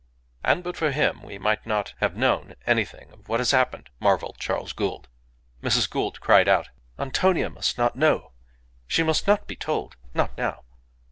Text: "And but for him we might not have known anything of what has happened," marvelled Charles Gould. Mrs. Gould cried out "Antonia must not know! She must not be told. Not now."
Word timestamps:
"And 0.43 0.63
but 0.63 0.75
for 0.75 0.89
him 0.89 1.21
we 1.21 1.37
might 1.37 1.67
not 1.67 1.93
have 1.99 2.15
known 2.15 2.55
anything 2.65 3.11
of 3.11 3.29
what 3.29 3.39
has 3.39 3.51
happened," 3.51 3.91
marvelled 3.99 4.37
Charles 4.39 4.73
Gould. 4.73 5.07
Mrs. 5.61 5.87
Gould 5.87 6.19
cried 6.19 6.47
out 6.47 6.69
"Antonia 6.97 7.51
must 7.51 7.77
not 7.77 7.95
know! 7.95 8.31
She 8.87 9.03
must 9.03 9.27
not 9.27 9.45
be 9.45 9.55
told. 9.55 9.97
Not 10.15 10.35
now." 10.39 10.63